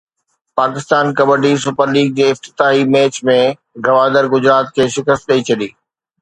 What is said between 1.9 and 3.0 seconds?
league جي افتتاحي